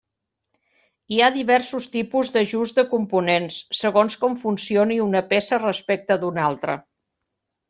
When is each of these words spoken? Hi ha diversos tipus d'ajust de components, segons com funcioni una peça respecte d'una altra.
Hi 1.15 1.19
ha 1.19 1.27
diversos 1.35 1.89
tipus 1.95 2.31
d'ajust 2.37 2.79
de 2.81 2.85
components, 2.93 3.59
segons 3.81 4.17
com 4.23 4.39
funcioni 4.45 4.99
una 5.05 5.23
peça 5.35 5.61
respecte 5.65 6.19
d'una 6.27 6.49
altra. 6.49 6.81